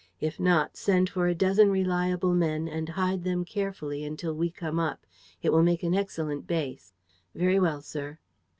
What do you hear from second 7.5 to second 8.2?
well, sir."